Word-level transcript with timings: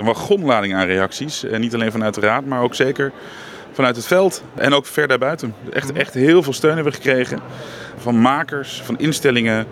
een 0.00 0.06
wagonlading 0.06 0.74
aan 0.74 0.86
reacties. 0.86 1.44
En 1.44 1.60
niet 1.60 1.74
alleen 1.74 1.92
vanuit 1.92 2.14
de 2.14 2.20
raad, 2.20 2.44
maar 2.44 2.62
ook 2.62 2.74
zeker 2.74 3.12
vanuit 3.72 3.96
het 3.96 4.06
veld 4.06 4.42
en 4.54 4.72
ook 4.72 4.86
ver 4.86 5.08
daarbuiten. 5.08 5.54
Echt, 5.72 5.92
echt 5.92 6.14
heel 6.14 6.42
veel 6.42 6.52
steun 6.52 6.74
hebben 6.74 6.92
we 6.92 6.98
gekregen 6.98 7.40
van 7.96 8.20
makers, 8.20 8.82
van 8.84 8.98
instellingen, 8.98 9.66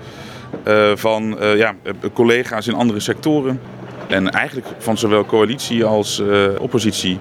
uh, 0.67 0.91
van 0.95 1.43
uh, 1.43 1.57
ja, 1.57 1.75
collega's 2.13 2.67
in 2.67 2.75
andere 2.75 3.01
sectoren. 3.01 3.61
En 4.09 4.31
eigenlijk 4.31 4.67
van 4.79 4.99
zowel 4.99 5.25
coalitie 5.25 5.85
als 5.85 6.21
uh, 6.21 6.45
oppositie 6.59 7.19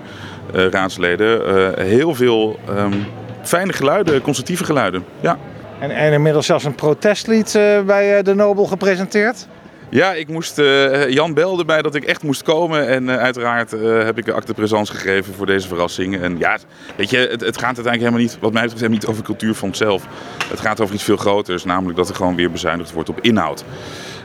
raadsleden 0.52 1.74
heel 1.86 2.16
veel 2.16 2.60
um, 2.70 3.06
fijne 3.42 3.74
geluiden, 3.74 4.22
constructieve 4.22 4.64
geluiden. 4.64 5.04
Ja. 5.20 5.38
En, 5.80 5.92
en 5.92 6.14
inmiddels 6.14 6.46
zelfs 6.46 6.64
een 6.64 6.76
protestlied 6.76 7.60
bij 7.86 8.24
de 8.24 8.36
Nobel 8.36 8.66
gepresenteerd? 8.66 9.48
Ja, 9.90 10.14
ik 10.14 10.28
moest, 10.28 10.60
uh, 10.60 11.10
Jan 11.10 11.34
belde 11.34 11.66
mij 11.66 11.82
dat 11.82 11.96
ik 11.96 12.04
echt 12.04 12.24
moest 12.24 12.44
komen. 12.44 12.88
En 12.88 13.04
uh, 13.04 13.18
uiteraard 13.18 13.74
uh, 13.74 14.04
heb 14.04 14.18
ik 14.18 14.30
acte 14.30 14.54
présence 14.54 14.94
gegeven 14.94 15.34
voor 15.34 15.46
deze 15.46 15.68
verrassing. 15.68 16.22
En 16.22 16.38
ja, 16.38 16.58
weet 16.96 17.10
je, 17.10 17.18
het, 17.18 17.42
het, 17.42 17.58
gaat 17.58 17.76
uiteindelijk 17.76 18.00
helemaal 18.00 18.20
niet, 18.20 18.38
wat 18.40 18.54
mij 18.54 18.62
betreft, 18.62 18.82
helemaal 18.82 19.00
niet 19.00 19.08
over 19.08 19.24
cultuurfonds 19.24 19.78
zelf. 19.78 20.08
Het 20.48 20.60
gaat 20.60 20.82
over 20.82 20.96
iets 20.96 21.04
veel 21.04 21.18
groters, 21.18 21.64
namelijk 21.64 21.98
dat 21.98 22.10
er 22.10 22.16
gewoon 22.16 22.36
weer 22.36 22.52
bezuinigd 22.52 22.92
wordt 22.92 23.10
op 23.10 23.22
inhoud. 23.22 23.64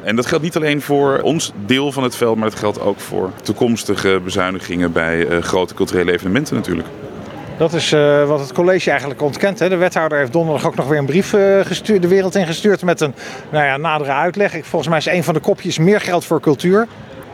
En 0.05 0.17
dat 0.17 0.27
geldt 0.27 0.45
niet 0.45 0.57
alleen 0.57 0.81
voor 0.81 1.21
ons 1.21 1.53
deel 1.67 1.93
van 1.93 2.03
het 2.03 2.17
veld, 2.17 2.37
maar 2.37 2.49
het 2.49 2.59
geldt 2.59 2.81
ook 2.81 3.01
voor 3.01 3.31
toekomstige 3.43 4.21
bezuinigingen 4.25 4.93
bij 4.93 5.41
grote 5.41 5.75
culturele 5.75 6.13
evenementen 6.13 6.55
natuurlijk. 6.55 6.89
Dat 7.63 7.73
is 7.73 7.93
uh, 7.93 8.25
wat 8.25 8.41
het 8.41 8.53
college 8.53 8.91
eigenlijk 8.91 9.23
ontkent. 9.23 9.59
Hè. 9.59 9.69
De 9.69 9.77
wethouder 9.77 10.19
heeft 10.19 10.33
donderdag 10.33 10.67
ook 10.67 10.75
nog 10.75 10.89
weer 10.89 10.99
een 10.99 11.07
brief 11.07 11.33
uh, 11.33 11.61
gestuurd, 11.65 12.03
de 12.03 12.09
wereld 12.09 12.35
ingestuurd 12.35 12.83
met 12.83 13.01
een 13.01 13.15
nou 13.51 13.65
ja, 13.65 13.77
nadere 13.77 14.11
uitleg. 14.11 14.51
Volgens 14.53 14.89
mij 14.89 14.99
is 14.99 15.07
een 15.07 15.25
van 15.25 15.35
de 15.35 15.41
kopjes 15.41 15.79
meer 15.79 16.01
geld 16.01 16.25
voor 16.25 16.41
cultuur. 16.41 16.87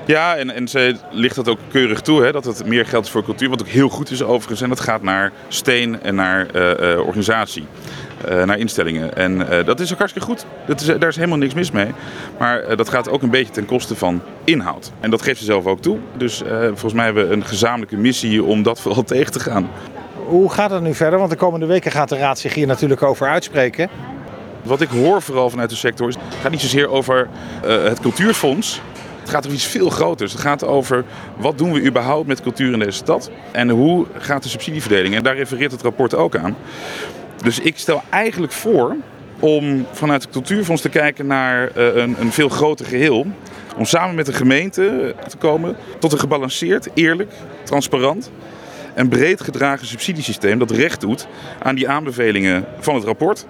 Ja, 0.05 0.37
en, 0.37 0.51
en 0.51 0.69
ze 0.69 0.97
ligt 1.11 1.35
dat 1.35 1.49
ook 1.49 1.59
keurig 1.71 2.01
toe, 2.01 2.23
hè, 2.23 2.33
dat 2.33 2.45
het 2.45 2.67
meer 2.67 2.87
geld 2.87 3.05
is 3.05 3.11
voor 3.11 3.25
cultuur. 3.25 3.49
Wat 3.49 3.61
ook 3.61 3.69
heel 3.69 3.89
goed 3.89 4.11
is 4.11 4.23
overigens. 4.23 4.61
En 4.61 4.69
dat 4.69 4.81
gaat 4.81 5.03
naar 5.03 5.33
steen 5.49 6.03
en 6.03 6.15
naar 6.15 6.47
uh, 6.55 6.99
organisatie. 6.99 7.67
naar 8.45 8.59
instellingen. 8.59 9.17
En 9.17 9.47
dat 9.65 9.81
is 9.81 9.93
ook 9.93 9.99
hartstikke 9.99 10.29
goed. 10.29 10.47
Dat 10.67 10.81
is, 10.81 10.87
daar 10.87 11.09
is 11.09 11.17
helemaal 11.17 11.39
niks 11.39 11.55
mis 11.55 11.71
mee. 11.71 11.89
Maar 12.39 12.77
dat 12.77 12.89
gaat 12.89 13.11
ook 13.11 13.23
een 13.23 13.31
beetje 13.31 13.53
ten 13.53 13.67
koste 13.67 13.97
van 13.97 14.23
inhoud. 14.45 14.93
En 15.01 15.11
dat 15.11 15.23
geeft 15.23 15.39
ze 15.39 15.45
zelf 15.45 15.67
ook 15.67 15.81
toe. 15.81 15.99
Dus 16.17 16.43
volgens 16.69 16.93
mij 16.93 17.05
hebben 17.05 17.29
we 17.29 17.35
een 17.35 17.45
gezamenlijke 17.45 17.97
missie 17.97 18.45
om 18.45 18.63
dat 18.63 18.81
vooral 18.81 19.05
tegen 19.15 19.33
te 19.33 19.41
gaan 19.41 19.69
hoe 20.29 20.53
gaat 20.53 20.71
het 20.71 20.83
nu 20.83 20.95
verder? 20.95 21.19
Want 21.19 21.31
de 21.31 21.37
komende 21.37 21.67
weken 21.67 21.91
gaat 21.91 22.09
de 22.09 22.17
Raad 22.17 22.39
zich 22.39 22.55
hier 22.55 22.67
natuurlijk 22.67 23.03
over 23.03 23.29
uitspreken. 23.29 23.89
Wat 24.63 24.81
ik 24.81 24.89
hoor 24.89 25.23
vooral 25.23 25.51
vanuit 25.51 25.71
de 25.71 25.77
sector 25.77 26.09
is, 26.09 26.15
het 26.15 26.35
gaat 26.43 26.51
niet 26.51 26.61
zozeer 26.61 26.89
over 26.89 27.29
uh, 27.65 27.83
het 27.83 28.01
cultuurfonds. 28.01 28.81
Het 29.21 29.31
gaat 29.31 29.45
over 29.45 29.57
iets 29.57 29.67
veel 29.67 29.91
groters. 29.91 30.33
Het 30.33 30.41
gaat 30.41 30.65
over 30.65 31.05
wat 31.37 31.59
doen 31.59 31.73
we 31.73 31.85
überhaupt 31.85 32.27
met 32.27 32.43
cultuur 32.43 32.73
in 32.73 32.79
deze 32.79 32.91
stad 32.91 33.31
en 33.53 33.69
hoe 33.69 34.07
gaat 34.19 34.43
de 34.43 34.49
subsidieverdeling. 34.49 35.15
En 35.15 35.23
daar 35.23 35.37
refereert 35.37 35.73
het 35.73 35.83
rapport 35.83 36.15
ook 36.15 36.37
aan. 36.37 36.57
Dus 37.43 37.59
ik 37.59 37.79
stel 37.79 38.03
eigenlijk 38.11 38.53
voor 38.53 38.97
om 39.41 39.87
vanuit 39.93 40.23
het 40.23 40.31
cultuurfonds 40.31 40.83
te 40.83 40.89
kijken 40.89 41.27
naar 41.27 41.71
uh, 41.77 41.97
een, 41.97 42.17
een 42.21 42.33
veel 42.33 42.49
groter 42.49 42.87
geheel. 42.87 43.27
Om 43.77 43.85
samen 43.85 44.15
met 44.15 44.27
de 44.27 44.33
gemeente 44.33 45.15
te 45.29 45.37
komen 45.37 45.77
tot 45.99 46.13
een 46.13 46.19
gebalanceerd, 46.19 46.89
eerlijk, 46.95 47.33
transparant 47.63 48.31
en 48.99 49.09
breed 49.09 49.41
gedragen 49.41 49.87
subsidiesysteem 49.87 50.59
dat 50.59 50.71
recht 50.71 51.01
doet 51.01 51.27
aan 51.63 51.75
die 51.75 51.89
aanbevelingen 51.89 52.65
van 52.79 52.95
het 52.95 53.05
rapport. 53.05 53.47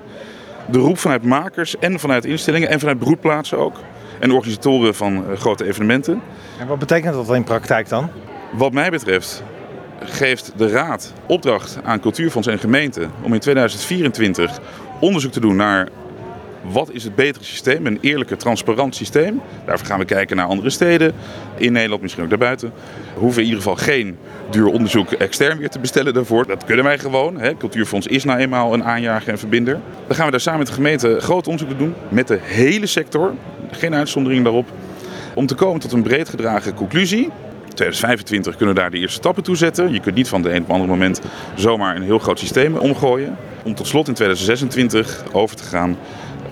De 0.70 0.78
roep 0.78 0.98
vanuit 0.98 1.22
makers 1.22 1.78
en 1.78 2.00
vanuit 2.00 2.24
instellingen 2.24 2.68
en 2.68 2.78
vanuit 2.78 2.98
broedplaatsen 2.98 3.58
ook. 3.58 3.76
En 4.20 4.32
organisatoren 4.32 4.94
van 4.94 5.24
uh, 5.30 5.38
grote 5.38 5.64
evenementen. 5.64 6.22
En 6.60 6.66
wat 6.66 6.78
betekent 6.78 7.14
dat 7.14 7.34
in 7.34 7.44
praktijk 7.44 7.88
dan? 7.88 8.10
Wat 8.52 8.72
mij 8.72 8.90
betreft 8.90 9.42
geeft 10.00 10.52
de 10.56 10.68
Raad 10.68 11.12
opdracht 11.26 11.78
aan 11.84 12.00
cultuurfonds 12.00 12.48
en 12.48 12.58
gemeenten 12.58 13.10
om 13.22 13.34
in 13.34 13.40
2024 13.40 14.60
onderzoek 15.00 15.32
te 15.32 15.40
doen 15.40 15.56
naar 15.56 15.88
wat 16.72 16.90
is 16.92 17.04
het 17.04 17.14
betere 17.14 17.44
systeem, 17.44 17.86
een 17.86 17.98
eerlijker, 18.00 18.36
transparant 18.36 18.94
systeem. 18.94 19.40
Daarvoor 19.64 19.86
gaan 19.86 19.98
we 19.98 20.04
kijken 20.04 20.36
naar 20.36 20.46
andere 20.46 20.70
steden, 20.70 21.12
in 21.56 21.72
Nederland, 21.72 22.02
misschien 22.02 22.22
ook 22.24 22.30
daarbuiten. 22.30 22.72
We 23.14 23.20
hoeven 23.20 23.42
in 23.42 23.48
ieder 23.48 23.62
geval 23.62 23.76
geen 23.76 24.16
duur 24.50 24.66
onderzoek 24.66 25.12
extern 25.12 25.58
weer 25.58 25.68
te 25.68 25.78
bestellen 25.78 26.14
daarvoor. 26.14 26.46
Dat 26.46 26.64
kunnen 26.64 26.84
wij 26.84 26.98
gewoon. 26.98 27.40
Hè. 27.40 27.56
Cultuurfonds 27.56 28.06
is 28.06 28.24
nou 28.24 28.38
eenmaal 28.38 28.74
een 28.74 28.84
aanjager 28.84 29.32
en 29.32 29.38
verbinder. 29.38 29.80
Dan 30.06 30.16
gaan 30.16 30.24
we 30.24 30.30
daar 30.30 30.40
samen 30.40 30.58
met 30.58 30.68
de 30.68 30.74
gemeente 30.74 31.16
groot 31.20 31.46
onderzoek 31.46 31.78
doen, 31.78 31.94
met 32.08 32.28
de 32.28 32.38
hele 32.42 32.86
sector. 32.86 33.34
Geen 33.70 33.94
uitzondering 33.94 34.44
daarop. 34.44 34.68
Om 35.34 35.46
te 35.46 35.54
komen 35.54 35.80
tot 35.80 35.92
een 35.92 36.02
breed 36.02 36.28
gedragen 36.28 36.74
conclusie 36.74 37.30
2025 37.78 38.56
kunnen 38.56 38.74
we 38.74 38.80
daar 38.80 38.90
de 38.90 38.98
eerste 38.98 39.18
stappen 39.18 39.42
toe 39.42 39.56
zetten. 39.56 39.92
Je 39.92 40.00
kunt 40.00 40.14
niet 40.14 40.28
van 40.28 40.42
de 40.42 40.52
een 40.52 40.62
op 40.62 40.70
andere 40.70 40.90
moment 40.90 41.20
zomaar 41.54 41.96
een 41.96 42.02
heel 42.02 42.18
groot 42.18 42.38
systeem 42.38 42.76
omgooien. 42.76 43.36
Om 43.64 43.74
tot 43.74 43.86
slot 43.86 44.08
in 44.08 44.14
2026 44.14 45.24
over 45.32 45.56
te 45.56 45.62
gaan 45.62 45.96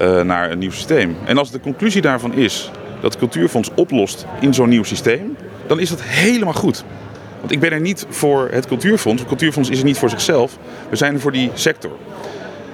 uh, 0.03 0.21
naar 0.21 0.51
een 0.51 0.59
nieuw 0.59 0.71
systeem. 0.71 1.17
En 1.25 1.39
als 1.39 1.51
de 1.51 1.61
conclusie 1.61 2.03
daarvan 2.03 2.33
is 2.35 2.71
dat 3.01 3.11
het 3.11 3.19
cultuurfonds 3.19 3.71
oplost 3.75 4.27
in 4.41 4.55
zo'n 4.55 4.69
nieuw 4.69 4.85
systeem, 4.85 5.37
dan 5.67 5.81
is 5.81 5.89
dat 5.89 6.03
helemaal 6.03 6.53
goed. 6.53 6.85
Want 7.41 7.53
ik 7.53 7.61
ben 7.61 7.73
er 7.73 7.81
niet 7.81 8.07
voor 8.09 8.49
het 8.51 8.67
cultuurfonds. 8.67 9.21
Het 9.21 9.29
cultuurfonds 9.29 9.71
is 9.71 9.79
er 9.79 9.85
niet 9.85 9.99
voor 9.99 10.11
zichzelf. 10.11 10.59
We 10.91 10.97
zijn 10.97 11.15
er 11.15 11.21
voor 11.21 11.33
die 11.33 11.51
sector. 11.55 11.91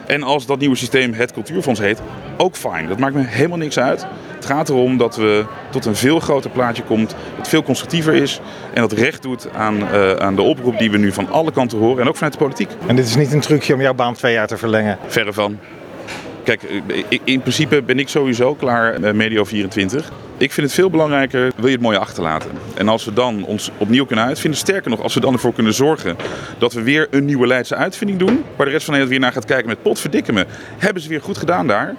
En 0.06 0.22
als 0.22 0.46
dat 0.46 0.58
nieuwe 0.58 0.76
systeem 0.76 1.12
het 1.12 1.32
cultuurfonds 1.32 1.80
heet, 1.80 2.00
ook 2.36 2.56
fijn. 2.56 2.88
Dat 2.88 2.98
maakt 2.98 3.14
me 3.14 3.22
helemaal 3.24 3.58
niks 3.58 3.78
uit. 3.78 4.06
Het 4.34 4.46
gaat 4.46 4.68
erom 4.68 4.96
dat 4.96 5.16
we 5.16 5.44
tot 5.70 5.84
een 5.84 5.96
veel 5.96 6.20
groter 6.20 6.50
plaatje 6.50 6.82
komt, 6.82 7.14
dat 7.36 7.48
veel 7.48 7.62
constructiever 7.62 8.14
is 8.14 8.40
en 8.74 8.80
dat 8.80 8.92
recht 8.92 9.22
doet 9.22 9.48
aan, 9.52 9.76
uh, 9.76 10.12
aan 10.12 10.34
de 10.34 10.42
oproep 10.42 10.78
die 10.78 10.90
we 10.90 10.98
nu 10.98 11.12
van 11.12 11.30
alle 11.30 11.52
kanten 11.52 11.78
horen 11.78 12.02
en 12.02 12.08
ook 12.08 12.14
vanuit 12.14 12.32
de 12.32 12.38
politiek. 12.38 12.70
En 12.86 12.96
dit 12.96 13.06
is 13.06 13.16
niet 13.16 13.32
een 13.32 13.40
trucje 13.40 13.74
om 13.74 13.80
jouw 13.80 13.94
baan 13.94 14.14
twee 14.14 14.32
jaar 14.32 14.46
te 14.46 14.56
verlengen? 14.56 14.98
Verre 15.06 15.32
van. 15.32 15.58
Kijk, 16.44 16.62
in 17.24 17.40
principe 17.40 17.82
ben 17.82 17.98
ik 17.98 18.08
sowieso 18.08 18.54
klaar 18.54 19.00
met 19.00 19.14
Medio 19.14 19.44
24. 19.44 20.10
Ik 20.36 20.52
vind 20.52 20.66
het 20.66 20.76
veel 20.76 20.90
belangrijker, 20.90 21.52
wil 21.56 21.66
je 21.66 21.72
het 21.72 21.80
mooi 21.80 21.96
achterlaten. 21.96 22.50
En 22.74 22.88
als 22.88 23.04
we 23.04 23.12
dan 23.12 23.44
ons 23.44 23.70
opnieuw 23.78 24.04
kunnen 24.04 24.24
uitvinden, 24.24 24.60
sterker 24.60 24.90
nog, 24.90 25.00
als 25.00 25.14
we 25.14 25.20
dan 25.20 25.32
ervoor 25.32 25.52
kunnen 25.52 25.74
zorgen 25.74 26.16
dat 26.58 26.72
we 26.72 26.82
weer 26.82 27.06
een 27.10 27.24
nieuwe 27.24 27.46
Leidse 27.46 27.74
uitvinding 27.74 28.18
doen, 28.18 28.44
waar 28.56 28.66
de 28.66 28.72
rest 28.72 28.84
van 28.84 28.94
Nederland 28.94 29.08
weer 29.08 29.18
naar 29.18 29.32
gaat 29.32 29.44
kijken 29.44 29.68
met 29.68 29.82
pot 29.82 30.00
verdikken 30.00 30.34
me, 30.34 30.46
hebben 30.78 31.02
ze 31.02 31.08
weer 31.08 31.22
goed 31.22 31.38
gedaan 31.38 31.66
daar, 31.66 31.94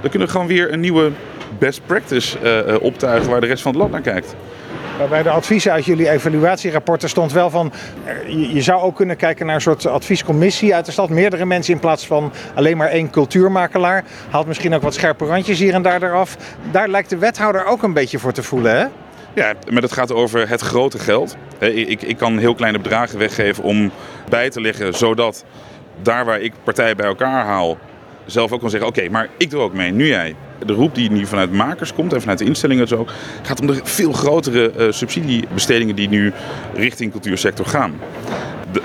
dan 0.00 0.10
kunnen 0.10 0.28
we 0.28 0.34
gewoon 0.34 0.46
weer 0.46 0.72
een 0.72 0.80
nieuwe 0.80 1.10
best 1.58 1.80
practice 1.86 2.38
uh, 2.68 2.74
optuigen 2.82 3.30
waar 3.30 3.40
de 3.40 3.46
rest 3.46 3.62
van 3.62 3.72
het 3.72 3.80
land 3.80 3.92
naar 3.92 4.00
kijkt. 4.00 4.34
Bij 5.06 5.22
de 5.22 5.30
adviezen 5.30 5.72
uit 5.72 5.84
jullie 5.84 6.10
evaluatierapporten 6.10 7.08
stond 7.08 7.32
wel 7.32 7.50
van. 7.50 7.72
Eh, 8.04 8.54
je 8.54 8.62
zou 8.62 8.82
ook 8.82 8.96
kunnen 8.96 9.16
kijken 9.16 9.46
naar 9.46 9.54
een 9.54 9.60
soort 9.60 9.86
adviescommissie 9.86 10.74
uit 10.74 10.86
de 10.86 10.92
stad. 10.92 11.08
Meerdere 11.08 11.44
mensen 11.44 11.74
in 11.74 11.80
plaats 11.80 12.06
van 12.06 12.32
alleen 12.54 12.76
maar 12.76 12.88
één 12.88 13.10
cultuurmakelaar. 13.10 14.04
Haalt 14.30 14.46
misschien 14.46 14.74
ook 14.74 14.82
wat 14.82 14.94
scherpe 14.94 15.24
randjes 15.24 15.58
hier 15.58 15.74
en 15.74 15.82
daar 15.82 16.02
eraf. 16.02 16.36
Daar 16.70 16.88
lijkt 16.88 17.10
de 17.10 17.18
wethouder 17.18 17.64
ook 17.64 17.82
een 17.82 17.92
beetje 17.92 18.18
voor 18.18 18.32
te 18.32 18.42
voelen, 18.42 18.76
hè? 18.76 18.86
Ja, 19.34 19.54
maar 19.70 19.82
het 19.82 19.92
gaat 19.92 20.12
over 20.12 20.48
het 20.48 20.60
grote 20.60 20.98
geld. 20.98 21.36
Ik, 21.58 22.02
ik 22.02 22.16
kan 22.16 22.38
heel 22.38 22.54
kleine 22.54 22.78
bedragen 22.78 23.18
weggeven 23.18 23.64
om 23.64 23.90
bij 24.28 24.50
te 24.50 24.60
leggen, 24.60 24.94
zodat 24.94 25.44
daar 26.02 26.24
waar 26.24 26.40
ik 26.40 26.52
partijen 26.64 26.96
bij 26.96 27.06
elkaar 27.06 27.44
haal, 27.44 27.78
zelf 28.30 28.52
ook 28.52 28.60
kan 28.60 28.70
zeggen: 28.70 28.88
oké, 28.88 29.08
maar 29.08 29.28
ik 29.36 29.50
doe 29.50 29.60
ook 29.60 29.72
mee, 29.72 29.90
nu 29.90 30.06
jij. 30.06 30.34
De 30.66 30.72
roep 30.72 30.94
die 30.94 31.10
nu 31.10 31.26
vanuit 31.26 31.52
makers 31.52 31.94
komt 31.94 32.12
en 32.12 32.20
vanuit 32.20 32.38
de 32.38 32.44
instellingen 32.44 32.88
zo, 32.88 33.06
gaat 33.42 33.60
om 33.60 33.66
de 33.66 33.80
veel 33.82 34.12
grotere 34.12 34.72
uh, 34.78 34.92
subsidiebestedingen 34.92 35.94
die 35.94 36.08
nu 36.08 36.32
richting 36.74 37.10
cultuursector 37.10 37.66
gaan 37.66 37.94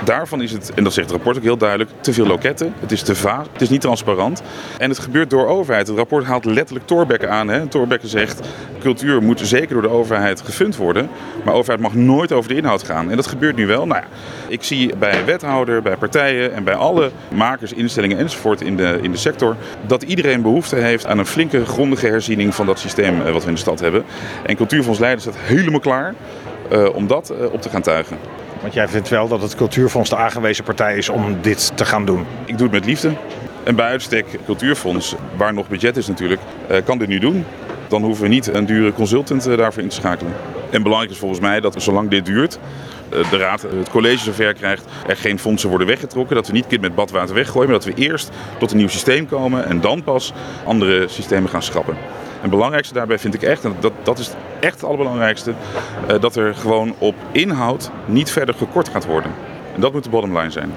daarvan 0.04 0.42
is 0.42 0.52
het, 0.52 0.72
en 0.76 0.84
dat 0.84 0.94
zegt 0.94 1.08
het 1.08 1.16
rapport 1.16 1.38
ook 1.38 1.44
heel 1.44 1.58
duidelijk, 1.58 1.90
te 2.02 2.14
veel 2.14 2.28
loketten. 2.28 2.74
Het 2.80 2.92
is 2.92 3.02
te 3.02 3.16
vaag, 3.16 3.46
het 3.54 3.62
is 3.62 3.70
niet 3.70 3.82
transparant. 3.82 4.42
En 4.78 4.90
het 4.90 5.00
gebeurt 5.00 5.30
door 5.30 5.48
overheid. 5.48 5.88
Het 5.88 5.98
rapport 5.98 6.26
haalt 6.26 6.46
letterlijk 6.46 6.88
Torbekke 6.88 7.28
aan. 7.28 7.48
Hè. 7.48 7.62
Zegt, 8.02 8.48
cultuur 8.80 9.22
moet 9.22 9.40
zeker 9.40 9.74
door 9.74 9.82
de 9.82 9.90
overheid 9.90 10.42
gefund 10.42 10.76
worden. 10.76 11.10
Maar 11.44 11.54
overheid 11.54 11.82
mag 11.82 11.94
nooit 11.94 12.32
over 12.32 12.50
de 12.50 12.56
inhoud 12.56 12.84
gaan. 12.84 13.10
En 13.10 13.16
dat 13.16 13.28
gebeurt 13.28 13.56
nu 13.56 13.68
wel. 13.68 13.88
Nou 13.88 14.02
ja, 14.02 14.08
ik 14.48 14.64
zie 14.64 14.96
bij 14.96 15.26
wethouder, 15.26 15.82
bij 15.82 15.98
partijen 15.98 16.54
en 16.54 16.64
bij 16.64 16.76
alle 16.76 17.12
makers, 17.34 17.74
instellingen 17.74 18.18
enzovoort 18.18 18.62
in 18.62 18.78
de, 18.78 19.00
in 19.02 19.12
de 19.12 19.18
sector... 19.18 19.56
dat 19.88 20.04
iedereen 20.04 20.42
behoefte 20.42 20.76
heeft 20.76 21.06
aan 21.06 21.18
een 21.18 21.26
flinke, 21.26 21.66
grondige 21.66 22.08
herziening 22.08 22.56
van 22.56 22.66
dat 22.66 22.80
systeem 22.80 23.22
eh, 23.22 23.32
wat 23.32 23.42
we 23.42 23.48
in 23.48 23.54
de 23.54 23.60
stad 23.60 23.80
hebben. 23.80 24.04
En 24.46 24.56
Cultuurfonds 24.56 25.00
Leiden 25.00 25.22
staat 25.22 25.38
helemaal 25.38 25.80
klaar 25.80 26.14
uh, 26.72 26.96
om 26.96 27.08
dat 27.08 27.32
uh, 27.32 27.54
op 27.54 27.62
te 27.62 27.70
gaan 27.70 27.82
tuigen. 27.82 28.18
Want 28.64 28.76
jij 28.76 28.88
vindt 28.88 29.10
wel 29.10 29.28
dat 29.28 29.42
het 29.42 29.56
Cultuurfonds 29.56 30.10
de 30.10 30.16
aangewezen 30.16 30.64
partij 30.64 30.98
is 30.98 31.10
om 31.10 31.38
dit 31.42 31.78
te 31.78 31.86
gaan 31.86 32.06
doen? 32.06 32.26
Ik 32.46 32.58
doe 32.58 32.68
het 32.68 32.76
met 32.76 32.86
liefde. 32.86 33.14
En 33.64 33.76
bij 33.76 33.86
uitstek 33.86 34.26
Cultuurfonds, 34.46 35.16
waar 35.38 35.54
nog 35.54 35.68
budget 35.68 35.98
is 35.98 36.08
natuurlijk, 36.08 36.42
eh, 36.68 36.78
kan 36.84 36.98
dit 36.98 37.08
nu 37.08 37.20
doen. 37.20 37.46
Dan 37.88 38.04
hoeven 38.04 38.24
we 38.24 38.30
niet 38.30 38.48
een 38.48 38.66
dure 38.66 38.94
consultant 38.94 39.48
eh, 39.48 39.58
daarvoor 39.58 39.84
in 39.84 39.90
te 39.90 39.96
schakelen. 39.96 40.34
En 40.70 40.84
belangrijk 40.84 41.12
is 41.12 41.20
volgens 41.20 41.40
mij 41.40 41.60
dat 41.60 41.82
zolang 41.82 42.10
dit 42.10 42.26
duurt, 42.26 42.60
eh, 43.10 43.30
de 43.30 43.38
raad, 43.38 43.62
het 43.62 43.90
college 43.90 44.24
zover 44.24 44.54
krijgt, 44.54 44.86
er 45.08 45.18
geen 45.18 45.40
fondsen 45.40 45.70
worden 45.70 45.88
weggetrokken. 45.88 46.36
Dat 46.36 46.48
we 46.48 46.54
niet 46.54 46.68
kind 46.68 46.82
met 46.82 46.96
badwater 46.96 47.36
weggooien, 47.36 47.70
maar 47.70 47.80
dat 47.80 47.96
we 47.96 48.02
eerst 48.02 48.30
tot 48.60 48.72
een 48.72 48.78
nieuw 48.78 48.88
systeem 48.88 49.28
komen 49.28 49.66
en 49.66 49.82
dan 49.82 50.04
pas 50.04 50.34
andere 50.66 51.08
systemen 51.08 51.50
gaan 51.50 51.64
schrappen. 51.64 51.98
Het 52.44 52.52
belangrijkste 52.52 52.94
daarbij 52.94 53.20
vind 53.20 53.34
ik 53.34 53.42
echt, 53.42 53.66
en 53.66 53.76
dat, 53.80 53.94
dat 54.04 54.20
is 54.20 54.32
echt 54.60 54.74
het 54.74 54.84
allerbelangrijkste, 54.84 55.54
uh, 56.10 56.20
dat 56.20 56.36
er 56.36 56.56
gewoon 56.56 56.96
op 56.98 57.16
inhoud 57.32 57.92
niet 58.06 58.32
verder 58.32 58.56
gekort 58.56 58.90
gaat 58.90 59.06
worden. 59.06 59.32
En 59.76 59.82
dat 59.82 59.94
moet 59.94 60.04
de 60.04 60.10
bottom 60.10 60.38
line 60.38 60.50
zijn. 60.50 60.72